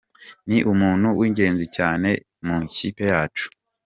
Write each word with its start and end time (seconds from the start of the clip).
"Ni 0.47 0.57
umuntu 0.71 1.07
w'ingenzi 1.19 1.65
cyane 1.77 2.09
mu 2.45 2.55
ikipe 2.67 3.03
yacu. 3.11 3.45